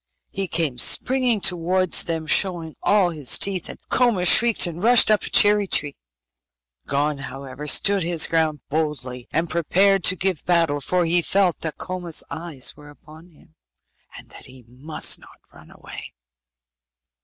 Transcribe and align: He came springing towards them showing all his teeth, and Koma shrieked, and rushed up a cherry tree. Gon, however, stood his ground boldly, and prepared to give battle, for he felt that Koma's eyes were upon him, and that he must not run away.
He 0.31 0.47
came 0.47 0.79
springing 0.79 1.41
towards 1.41 2.05
them 2.05 2.25
showing 2.25 2.75
all 2.81 3.11
his 3.11 3.37
teeth, 3.37 3.69
and 3.69 3.77
Koma 3.89 4.25
shrieked, 4.25 4.65
and 4.65 4.81
rushed 4.81 5.11
up 5.11 5.21
a 5.25 5.29
cherry 5.29 5.67
tree. 5.67 5.95
Gon, 6.87 7.19
however, 7.19 7.67
stood 7.67 8.01
his 8.01 8.25
ground 8.25 8.61
boldly, 8.67 9.27
and 9.31 9.47
prepared 9.47 10.03
to 10.05 10.15
give 10.15 10.43
battle, 10.43 10.81
for 10.81 11.05
he 11.05 11.21
felt 11.21 11.59
that 11.59 11.77
Koma's 11.77 12.23
eyes 12.31 12.75
were 12.75 12.89
upon 12.89 13.29
him, 13.29 13.53
and 14.17 14.31
that 14.31 14.47
he 14.47 14.65
must 14.67 15.19
not 15.19 15.37
run 15.53 15.69
away. 15.69 16.15